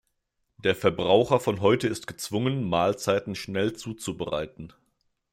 Der 0.63 0.73
Verbraucher 0.73 1.39
von 1.39 1.61
heute 1.61 1.87
ist 1.87 2.07
gezwungen, 2.07 2.63
Mahlzeiten 2.67 3.35
schnell 3.35 3.73
zuzubereiten. 3.73 4.73